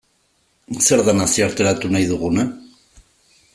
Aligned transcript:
Zer 0.85 1.03
da 1.09 1.15
nazioarteratu 1.19 1.93
nahi 1.97 2.09
duguna? 2.13 2.47